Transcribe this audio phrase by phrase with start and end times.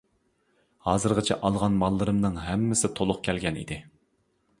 [0.85, 3.79] ھازىرغىچە ئالغان ماللىرىمنىڭ ھەممىسى تۇلۇق كەلگەن ئىدى.